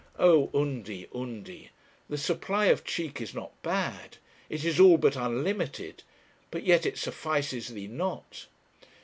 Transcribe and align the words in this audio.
Oh, 0.17 0.49
Undy, 0.51 1.07
Undy, 1.13 1.69
the 2.09 2.17
supply 2.17 2.65
of 2.65 2.83
cheek 2.83 3.21
is 3.21 3.35
not 3.35 3.61
bad; 3.61 4.17
it 4.49 4.65
is 4.65 4.79
all 4.79 4.97
but 4.97 5.15
unlimited; 5.15 6.01
but 6.49 6.63
yet 6.63 6.87
it 6.87 6.97
suffices 6.97 7.67
thee 7.67 7.85
not. 7.85 8.47